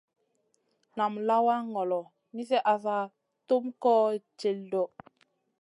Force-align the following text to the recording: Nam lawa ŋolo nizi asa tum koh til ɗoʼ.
Nam 0.97 1.13
lawa 1.27 1.55
ŋolo 1.71 2.01
nizi 2.35 2.57
asa 2.73 2.97
tum 3.47 3.63
koh 3.83 4.07
til 4.39 4.57
ɗoʼ. 4.71 4.89